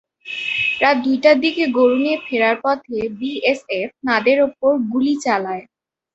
[0.81, 5.63] রাত দুইটার দিকে গরু নিয়ে ফেরার পথে বিএসএফ তাঁদের ওপর গুলি চালায়।